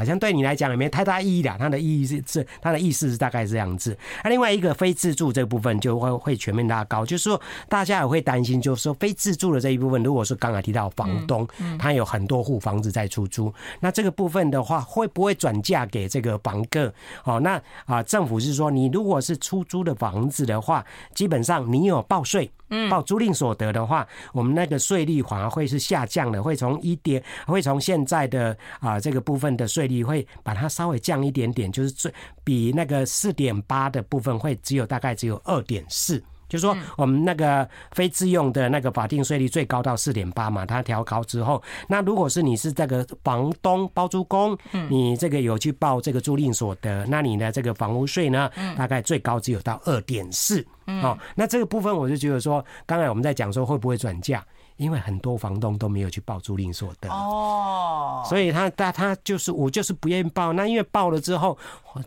[0.00, 3.94] 好像对你来讲也没太大意义的，它的意义是是它的意思是大概是这样子。
[4.24, 11.46] 那另外一个非自住这个部分就会会全面拉高，就是说大家也会担心，就是说非自住的这一部分，如果说刚才提到房东
[11.78, 16.90] 他有很多户房子在出租，那这个部分的话会不会转嫁给这个房客？
[17.24, 20.82] 哦，那啊政府是说，你如果是出租的房子的话，
[21.14, 22.50] 基本上你有报税。
[22.72, 36.22] 嗯，报租赁所得的话，我们那个税率反而会是下降的，会从一点，会从现在的啊这个部分的税率会把它稍微降一点点，就是最比那个四点八的部分会只有大概只有二点四。
[36.48, 50.66] 就是说，我们那个非自用的那个法定税率最高到四点八嘛，它调高之后，那如果是你是这个房东包租公，你这个有去报这个租赁所得，那你的这个房屋税呢，大概最高只有到二点四。
[50.86, 54.44] 哦，那这个部分我就觉得说，刚才我们在讲说会不会转嫁。
[54.80, 60.54] 因为很多房东都没有去报租赁所得哦，所以他他他就是我就是不愿意报。
[60.54, 61.56] 那因为报了之后，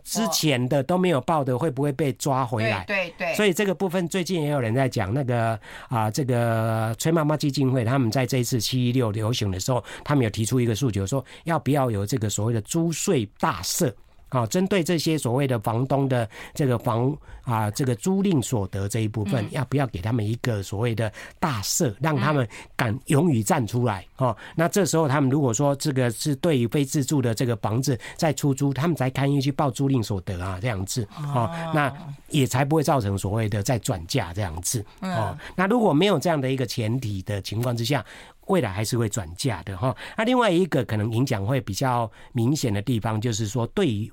[0.02, 2.84] 之前的都没有报的会不会被抓回来？
[2.84, 3.32] 对对。
[3.34, 5.56] 所以这个部分最近也有人在讲那个
[5.88, 13.92] 啊，这个崔妈妈基金会他们在这一次七一六流行的时候，他们有提出一个诉求，说要不要有这个所谓的租税大赦。
[14.34, 24.04] 好，针对这些所谓的房东的这个房啊，这个租赁所得这一部分，要不要给他们一个所谓的大赦，让他们敢勇于站出来？
[24.16, 31.92] 哦，那这时候他们如果说这个是对于非自住的这个房子在出租，他们才甘愿去报租赁所得啊，这样子哦，那
[32.30, 35.38] 也才不会造成所谓的再转嫁这样子哦。
[35.54, 38.04] 那如果没有这样的一个前提的情况之下，
[38.48, 39.96] 未来还是会转嫁的哈。
[40.16, 44.12] 那另外一个可能影响会比较明显的地方，就是说对于。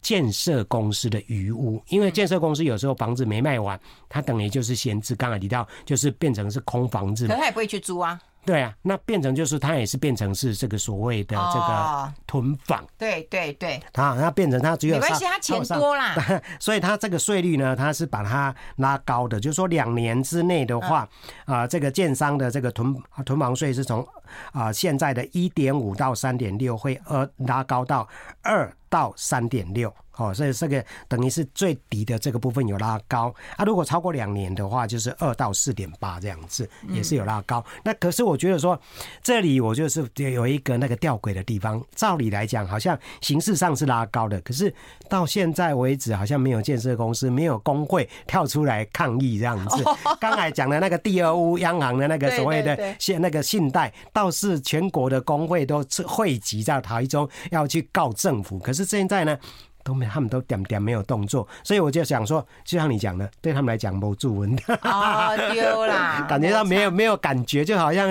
[0.00, 5.14] 建设公司的余屋，因为建设公司有时候房子没卖完，它等于就是闲置。
[5.14, 8.20] 刚才提到，就是变成是空房子，可他也不会去租啊。
[8.44, 12.84] 对啊，那变成就是它也是变成是这个所谓的这个囤房。
[12.98, 16.14] 对对对，啊，那变成它只有没关系，它钱多啦，
[16.58, 21.08] 所以它这个税率呢，它是把它拉高的，就是说两年之内的话，
[21.44, 24.06] 啊，这个建商的这个囤囤房税是从
[24.52, 28.08] 啊现在的一点五到三点六，会呃拉高到
[28.42, 28.72] 二。
[28.92, 33.64] 到三点六，哦，所以这个等于是最低的这个部分有拉高啊。
[33.64, 37.64] 如果超过两年的话，就是二到四点八这样子，也是有拉高。
[37.82, 38.78] 那可是我觉得说，
[39.22, 41.82] 这里我就是有一个那个吊诡的地方。
[41.96, 44.72] 照理来讲，好像形式上是拉高的，可是
[45.08, 49.82] 到现在为止，好像没有建设公司、没有工会跳出来抗议这样子。
[50.20, 58.82] 刚才讲的那个第二屋央行的那个所谓的信那个信贷，倒是全国的工会都汇集在台中要去告政府，可是。
[58.92, 59.38] 现在呢，
[59.84, 68.06] 都没，他们都点点没有动作，所以我就想说，就像你讲的，对他们来讲没作文的哦，丢啦， 感觉到没有没有感觉，就好像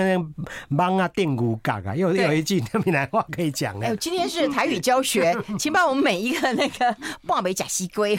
[0.68, 3.86] 忙啊电鼓感啊，又有一句闽南话可以讲的。
[3.86, 8.18] 哎，今天是台语教学， 请把我们每一个那个 半杯假西龟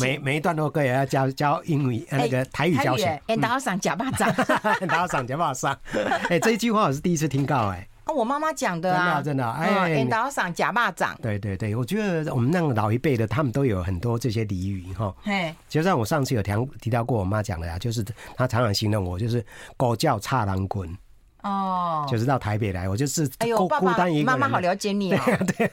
[0.00, 3.20] 每每一段都可以要教教英语那个台语教学。
[3.26, 4.32] 哎，打上假巴掌，
[4.88, 5.78] 打上假巴掌。
[6.28, 7.86] 哎，这一句话我是第一次听到，哎。
[8.12, 11.16] 我妈妈讲的啊，真的，真的，哎，领导赏假巴掌。
[11.22, 15.14] 对对对，我觉得我们那个老一辈的，他们都有很多这些俚语哈。
[15.24, 18.04] 哎，就像我上次有提提到过，我妈讲的啊，就是
[18.36, 19.44] 她常常形容我，就是
[19.76, 20.88] 狗叫差狼滚。
[21.48, 24.38] 哦，就是到台北来，我就是哎呦，孤爸爸孤单一个人。
[24.38, 25.20] 妈妈好了解你哦。
[25.56, 25.70] 对，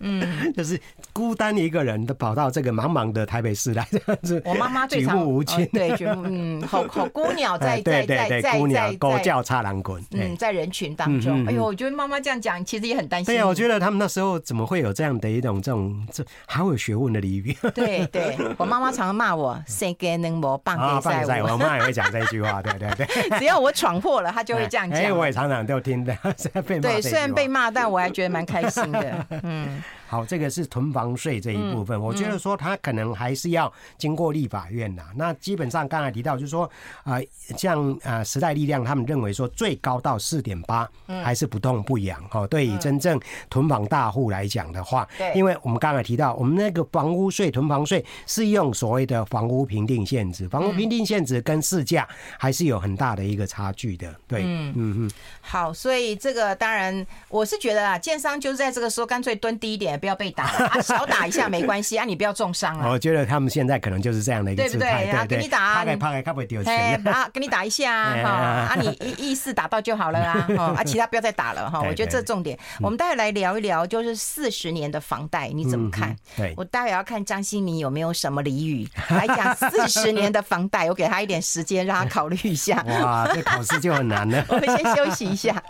[0.00, 0.80] 嗯，就是
[1.12, 4.42] 孤单一个人都跑到这个茫茫的台北市来，这样子。
[4.44, 10.02] 我妈妈最常举目无亲、哦，对，举目嗯， 好好孤鸟 在哎对对对，在在孤在鸟狗叫插狼滚。
[10.10, 13.26] 嗯，在人群当中，嗯嗯嗯哎呦，我觉得妈妈这样讲，其实也很担心。
[13.26, 17.56] 对呀，我觉得他们那时候怎么会有这样的一种这种这好有学问的俚语？
[17.74, 22.60] 对对，我妈妈常常骂我“谁给能摸棒给赛”，我妈也会讲这一句话。
[22.62, 24.98] 对对对，只要我闯祸了，她就会这样讲。
[24.98, 26.16] 哎，我也常常都听的，
[26.66, 26.82] 被骂。
[26.82, 29.26] 对，虽然被骂，但我还觉得蛮开心的。
[29.42, 29.82] 嗯。
[30.14, 35.02] 好，这个是囤房税这一部分，我觉得说他可能还是要经过立法院呐。
[35.16, 36.70] 那基本上刚才提到，就是说
[37.02, 37.18] 啊，
[37.58, 40.88] 像啊时代力量他们认为说最高到四点八，
[41.24, 42.46] 还是不痛不痒哦。
[42.46, 54.14] 对于真正囤房大户来讲的话，对，因为我们刚才提到，我们那个房屋税、囤房税是用所谓的房屋评定限制，房屋评定限制跟市价还是有很大的一个差距的。
[54.28, 55.10] 对，嗯嗯嗯。
[55.40, 59.98] 好，所以这个当然我是觉得啊，建商就是在这个时候干脆蹲低一点。
[60.04, 62.90] 不要被打啊， 小打一下没关系啊，你不要重伤啊。
[62.90, 65.18] 我觉得他们现在可能就是这样的一个姿态，对不对？
[65.18, 71.80] 啊，给你打，怕给怕给他不丢钱啊，给你打一下 哈啊，你意意思打到就好了啊， 啊，其他不要再打了哈。
[71.80, 76.14] 我觉得这重点，我们待会来聊一聊，就是四十年的房贷你怎么看？
[76.36, 82.84] 对，我待会要看张新民有没有什么俚语来讲四十年的房贷，我给他一点时间让他考虑一下。
[82.86, 84.44] 哇，这考试就很难了。
[84.50, 85.62] 我们先休息一下。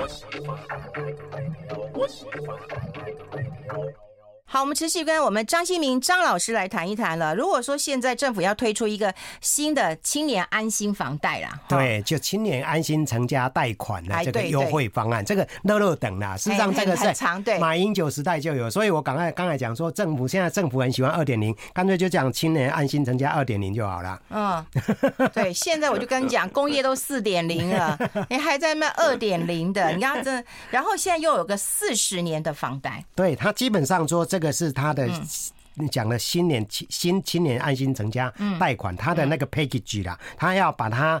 [0.00, 4.09] 我喜欢爱的美妙我喜欢爱的。
[4.52, 7.32] 好，我们持续跟我们张新明张老师来谈一谈了。
[7.36, 16.36] 如果说现在政府要推出一个新的青年安心房贷啦，对，就青年安心成家贷款的这个优惠方案，这个乐乐等啦。
[16.36, 24.20] 事实上，这个是马英九时代就有，所以我刚才刚才讲说，政府现在政府很喜欢二点零，干脆就讲青年安心成家二点零就好了。
[24.30, 24.66] 嗯，
[25.32, 27.96] 对，现在我就跟你讲，工业都四点零了，
[28.28, 34.40] 你还在卖二点零的，你看这，然后现在又有个四十年的房贷，对他基本上说这个。
[34.40, 35.06] 这个是他的
[35.90, 41.20] 讲的新年新青年安心成家贷款，他的那个 package 啦，他要把它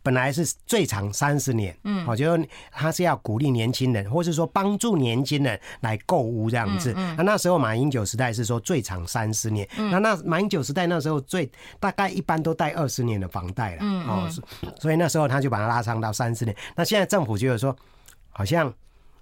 [0.00, 6.92] 本来是最长三十年，嗯，我觉得他是要鼓励年轻人，或是说帮助年轻人来购物这样子。
[7.16, 14.28] 那那时候马英九时代是说最长三十年，那那马英九时代那时候最大概一般都贷二十年的房贷了，哦，
[14.78, 16.56] 所以那时候他就把它拉长到三十年。
[16.76, 17.76] 那现在政府就是说
[18.30, 18.72] 好像。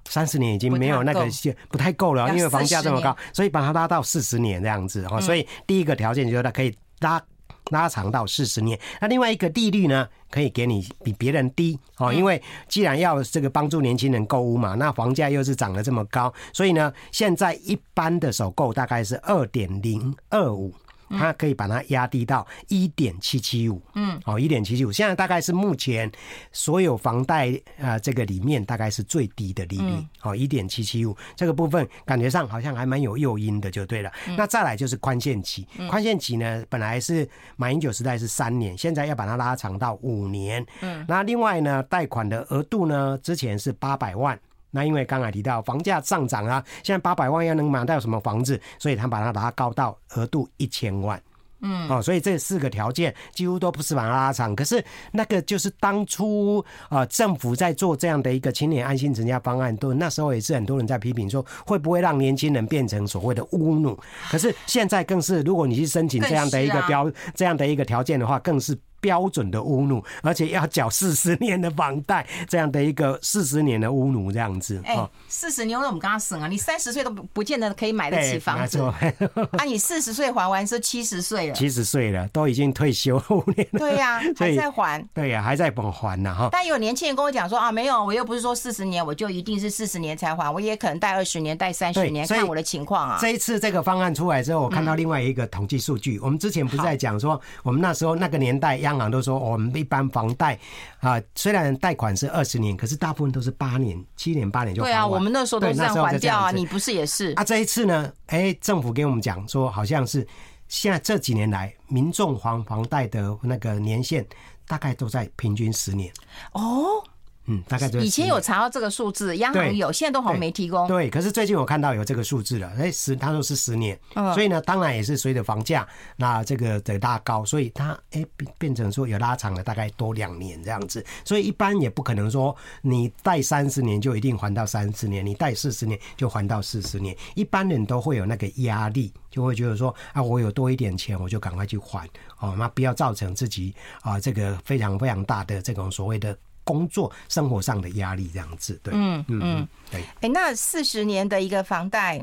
[0.08, 1.26] 三十年已经没有那个
[1.68, 5.20] 不太够了，因为房价这么高，所以把它拉到四十年这样子哈。
[5.20, 7.22] 所以第一个条件就是它可以拉
[7.70, 8.78] 拉长到四十年。
[9.00, 20.74] 那另外一个利率呢，可以给你比别人低哦，因为既然要这个帮助年轻人购物嘛，那房价又是涨得这么高，所以呢，现在一般的首购大概是二点零二五。
[21.10, 26.10] 它可以把它压低到一点七七五，嗯，哦，一点七七五，现在大概是目前
[26.52, 34.10] 所有房贷啊这个里面大概是最低的利率，哦，一点七七五，这个部分感觉上好像还蛮有诱因的，就对了。
[34.36, 44.38] 那再来就是宽限期，宽限期呢本来是马英九时代是三年，现在要把它拉长到五年，嗯，那另外呢，贷款的额度呢，之前是八百万。
[44.70, 51.20] 那因为刚才提到房价上涨啊，现在八百万要能买到什么房子，所以他把它拉高到额度一千万。
[51.62, 63.98] 嗯，哦，所以这四个条件几乎都不是把它拉长，可是那个就是当初啊政府在做这样的一个青年安心成家方案，都那时候也是很多人在批评说会不会让年轻人变成所谓的乌奴，
[64.30, 68.74] 可是现在更是，如果你去申请这样的一个标这样的一个条件的话，更是。
[69.00, 74.80] 标准的屋奴，而且要缴四十年的房贷，这样的一个四十年的屋奴这样子。
[74.84, 74.96] 哎，
[75.28, 78.80] 四十年我们刚刚省啊，你三十岁都不不见得可以买得起房子。
[79.58, 83.78] 啊，你四十岁还完是七十岁了，七十岁了都已经退休五年了。
[83.78, 85.08] 对呀、 啊，还在还。
[85.14, 86.48] 对呀、啊，还在还还呢哈。
[86.52, 93.18] 但有年轻人跟我讲说啊，没有，我又不是说四十年我就一定是四十年才还，我也可能贷二十年、贷三十年，看我的情况啊。
[93.20, 99.70] 这一次这个方案出来之后，我看到另外一个统计数据，我们之前不是在讲说，我们那时候那个年代央行都说我们。
[99.80, 100.58] 一般房贷
[100.98, 104.82] 啊，虽然贷款是二十年，可是大部分都是八年、七年、八年就。
[104.82, 106.50] 对啊，我们那时候都是这样还掉啊。
[106.50, 107.32] 你不是也是？
[107.32, 110.26] 啊，这一次呢，哎，政府给我们讲说，好像是
[110.68, 114.26] 现在这几年来，民众还房贷的那个年限
[114.66, 116.12] 大概都在平均十年。
[116.52, 117.02] 哦。
[117.46, 120.86] 嗯，大概就以前有查到这个数字，央行有，现在都好像没提供。
[120.86, 123.98] 对，可是最近我看到有这个数字了，哎，十，他说是十年，
[124.34, 142.08] 所以呢，当然也是随着房价那这个的拉高，所以它哎变变成说有拉长了大概多两年这样子，所以一般也不可能说你贷三十年就一定还到三十年，你贷四十年就还到四十年，一般人都会有那个压力，就会觉得说啊，我有多一点钱，我就赶快去还。
[142.38, 146.36] 哦，那不要造成自己啊这个非常非常大的这种所谓的。
[146.70, 148.78] 工作生活上的压力这样子。
[148.82, 150.00] 对，嗯嗯，对。
[150.20, 152.22] 哎，那四十年的一个房贷。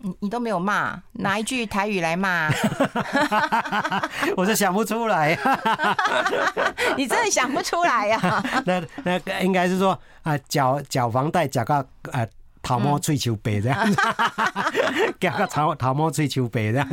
[0.00, 2.50] 你你都没有骂，拿一句台语来骂？
[4.36, 5.34] 我是想不出来。
[6.98, 8.44] 你真的想不出来呀？
[8.66, 11.76] 那那应该是说啊，缴缴房贷缴个
[12.12, 12.26] 啊。
[12.64, 13.94] 桃毛翠秋白这样，
[15.20, 16.88] 讲个桃桃毛翠秋白这样，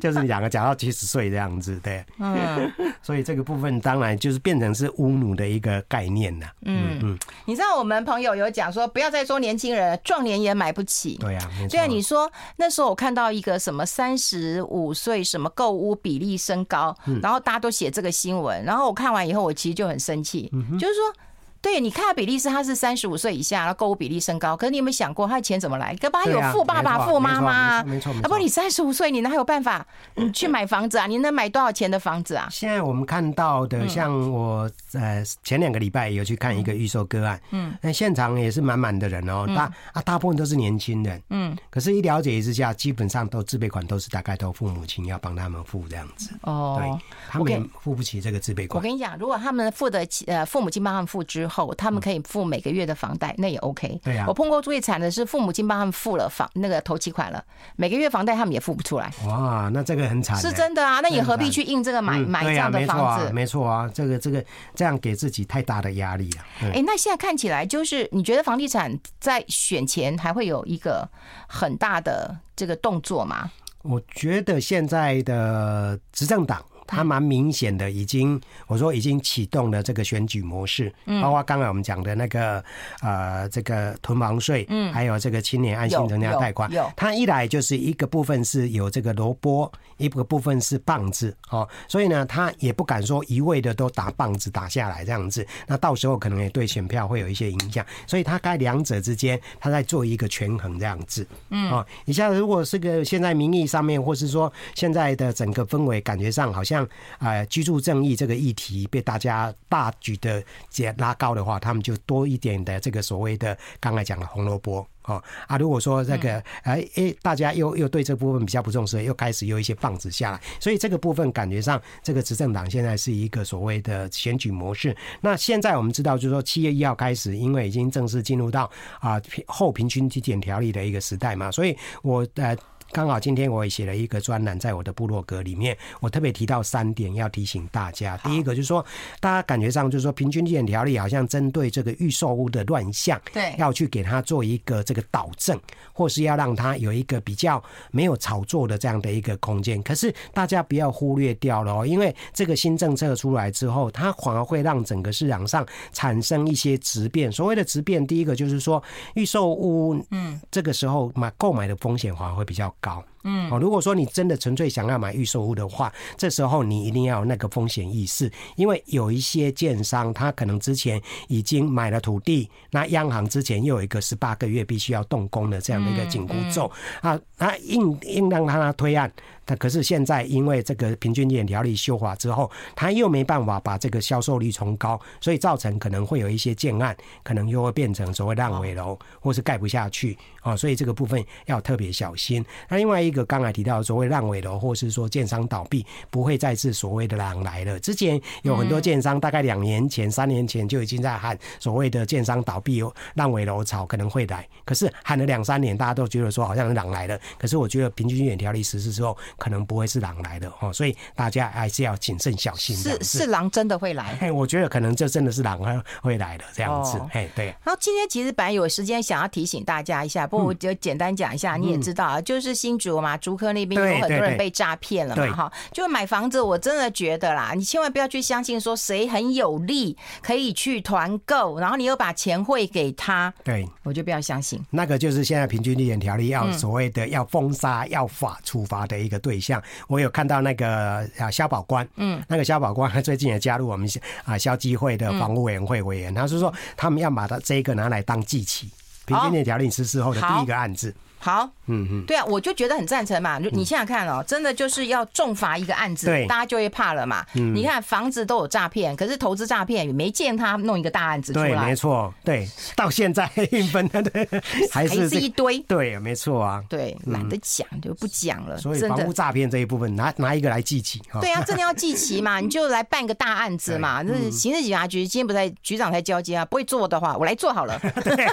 [0.00, 2.70] 就是两个讲到七十岁这样子，对，嗯，
[3.02, 6.46] 所以这个部分当然就是变成是乌奴的一个概念了。
[6.62, 6.98] 嗯。
[7.02, 11.16] 嗯，你知道我们朋友有讲说，不要再说年轻人，壮年也买不起。
[11.16, 21.14] 对啊，对啊，你说那时候我看到一个什么三十五岁什么购物比例升高，然后大家都写这个新闻，然后我看完以后，我其实就很生气，就是说。
[21.60, 24.56] 对，你看他比例是他是三十五岁以下，然后购物比例升高。
[24.56, 25.94] 可是你有没有想过，他的钱怎么来？
[25.96, 27.82] 可不，他有富爸爸、富妈妈。
[27.82, 28.22] 没错，没错。
[28.22, 29.86] 要不你三十五岁，你哪有办法？
[30.14, 31.06] 你去买房子啊？
[31.06, 32.48] 你能买多少钱的房子啊？
[32.50, 41.56] 现在我们看到的，像我呃前两个礼拜有去看一个预售个案，嗯，那现场也是满满的人哦，大啊大部分都是年轻人，嗯。
[41.70, 46.30] 可是，一了解之下，基本上都自备款都是大概都父母亲要帮他们付这样子。
[46.42, 48.78] 哦，对，他们也付不起这个自备款。
[48.78, 52.18] 我跟你讲，如果他们付得起，呃，父母亲帮他们付之后，他们可以。
[52.28, 54.00] 付每个月的房贷，那也 OK。
[54.02, 57.42] 对呀，我碰过最惨的是父母亲帮他们付了房那个头期款了，
[57.76, 59.10] 每个月房贷他们也付不出来。
[59.24, 60.36] 哇，那这个很惨。
[60.36, 63.32] 是真的啊，那你何必去印这个买买这样的房子？
[63.32, 64.44] 没错啊，这个这个
[64.74, 66.70] 这样给自己太大的压力了。
[66.74, 71.08] 哎，那现在看起来就是，你觉得房地产在选前还会有一个
[71.46, 73.50] 很大的这个动作吗？
[73.82, 76.62] 我觉得现在的执政党。
[76.88, 82.64] 他蛮明显的，已经我说已经启动了这个选举模式，包括刚才我们讲的那个
[83.02, 106.77] 呃这个囤房税，嗯，还有这个青年安心成家贷款，有，它一来就是一个部分是有这个萝卜，一个部分是棒子，哦，所以呢，他也不敢说一味的都打棒子打下来这样子，那到时候可能也对选票会有一些影响，所以他该两者之间他在做一个权衡这样子，嗯，哦，你像如果是个现在民意上面，或是说现在的整个氛围感觉上好像。
[106.78, 124.96] 像呃居住正义这个议题被大家大举的解拉高的话，他们就多一点的这个所谓的刚才讲的红萝卜哦啊，如果说这个哎哎大家又又对这部分比较不重视，又开始有一些棒子下来，所以这个部分感觉上这个执政党现在是一个所谓的选举模式。
[125.20, 128.70] 那现在我们知道，就是说七月一号开始，因为已经正式进入到
[129.00, 132.56] 啊后平均体检条例的一个时代嘛，所以我呃。
[132.90, 138.16] 刚好今天我也写了一个专栏，在我的部落格里面，我特别提到三点要提醒大家。
[138.18, 138.84] 第一个就是说，
[139.20, 145.58] 大家感觉上就是说，平均地检条例好像针对这个预售屋的乱象，对，要去给它做一个这个导正，
[145.92, 149.82] 或是要让它有一个比较没有炒作的这样的一个空间。
[149.82, 157.30] 可是大家不要忽略掉了哦，因为这个新政策出来之后，它反而会让整个市场上产生一些质变。
[157.30, 158.82] 所谓的质变，第一个就是说，
[159.14, 163.04] 预售屋，嗯，这个时候买购买的风险反而会比较高。
[163.24, 179.12] 嗯，哦，如果说你真的纯粹想要买预售屋的话，这时候你一定要有那个风险意识，因为有一些建商他可能之前已经买了土地，那央行之前又有一个十八个月必须要动工的这样的一个紧箍咒啊，他硬硬让他推案。
[179.44, 192.44] 他可是现在因为这个平均地检条例修法之后，他又没办法把这个销售率冲高，所以造成可能会有一些建案可能又会变成所谓烂尾楼，或是盖不下去啊，所以这个部分要特别小心。
[192.68, 197.80] 那另外一个刚才提到所谓烂尾楼，或是说建商倒闭，不会再是所谓的狼来了。
[197.80, 202.82] 之前有很多建商大概两年前、三年前就已经在喊所谓的建商倒闭、
[203.14, 207.18] 烂尾楼潮可能会来，可是喊了两三年，大家都觉得说好像是狼来了。
[207.38, 212.76] 可是我觉得平均地检条例实施之后，可能不会是狼来的哦，所以大家还是要谨慎小心。
[212.76, 214.16] 是是狼真的会来？
[214.20, 215.58] 嘿，我觉得可能这真的是狼
[216.02, 217.00] 会来的这样子。
[217.12, 217.46] 哎、哦，对。
[217.64, 221.56] 然后今天其实本来有时间想要提醒大家一下，不过我就简单讲一下。
[221.56, 225.52] 嗯、你也知道啊，就是新竹嘛，竹科那边有很多人被诈骗了嘛，哈。
[225.72, 233.32] 就买房子，我真的觉得啦，你千万不要去相信说谁很有利可以去团购，然后你又把钱汇给他。
[233.42, 234.60] 对，我就不要相信。
[234.70, 239.62] 那个就是现在平均地检条例要所谓的要封杀、要法处罚的一个对象。
[239.86, 243.88] 我有看到那个啊肖保官，嗯，那个肖保官他最近也加入我们
[244.24, 248.70] 啊消基会的房屋委员会委员，他是说他们要把他这个拿来当祭旗。
[249.06, 250.94] 平均年条例实施后的第一个案子。
[251.20, 253.38] 好，嗯嗯，对啊，我就觉得很赞成嘛。
[253.38, 257.24] 你想想看哦，真的就是要重罚一个案子，大家就会怕了嘛。
[257.32, 261.48] 你看房子都有诈骗，可是投资诈骗也没见他弄一个大案子出来。
[261.48, 264.28] 对，没错，对，到现在运分的 对，
[264.70, 265.58] 还是一堆。
[265.60, 266.62] 对，没错啊。
[266.68, 268.56] 对，懒得讲就不讲了。
[268.58, 271.02] 所以房屋诈骗这一部分，拿拿一个来记起。
[271.20, 274.02] 对啊，真的要记齐嘛， 你就来办个大案子嘛。
[274.02, 277.78] 那刑事警察局今天不在，局长才交接啊，不会做的话，我来做好了。
[278.04, 278.26] 对。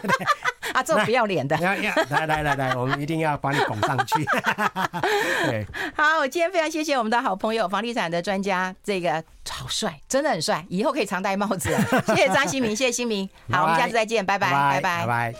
[0.75, 1.57] 啊，这种不要脸的！
[1.57, 1.77] 来
[2.09, 4.25] 来来来来，我们一定要把你拱上去。
[5.47, 5.65] 对，
[5.95, 11.75] 好，我今天非常谢谢我们的好朋友，房地产的专家，这个好帅，真的很帅，以后可以常戴帽子。
[12.07, 15.35] 谢谢张新民，谢谢新民，好，我们下次再见，拜拜，拜拜，拜拜。